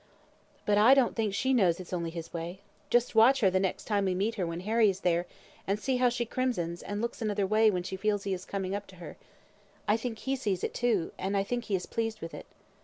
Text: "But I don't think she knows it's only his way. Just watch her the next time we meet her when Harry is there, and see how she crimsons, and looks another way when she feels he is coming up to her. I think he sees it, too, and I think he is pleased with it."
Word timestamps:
"But 0.65 0.79
I 0.79 0.95
don't 0.95 1.15
think 1.15 1.31
she 1.35 1.53
knows 1.53 1.79
it's 1.79 1.93
only 1.93 2.09
his 2.09 2.33
way. 2.33 2.61
Just 2.89 3.13
watch 3.13 3.41
her 3.41 3.51
the 3.51 3.59
next 3.59 3.83
time 3.83 4.05
we 4.05 4.15
meet 4.15 4.33
her 4.33 4.47
when 4.47 4.61
Harry 4.61 4.89
is 4.89 5.01
there, 5.01 5.27
and 5.67 5.79
see 5.79 5.97
how 5.97 6.09
she 6.09 6.25
crimsons, 6.25 6.81
and 6.81 7.03
looks 7.03 7.21
another 7.21 7.45
way 7.45 7.69
when 7.69 7.83
she 7.83 7.95
feels 7.95 8.23
he 8.23 8.33
is 8.33 8.43
coming 8.43 8.73
up 8.73 8.87
to 8.87 8.95
her. 8.95 9.15
I 9.87 9.97
think 9.97 10.17
he 10.17 10.35
sees 10.35 10.63
it, 10.63 10.73
too, 10.73 11.11
and 11.19 11.37
I 11.37 11.43
think 11.43 11.65
he 11.65 11.75
is 11.75 11.85
pleased 11.85 12.19
with 12.19 12.33
it." 12.33 12.47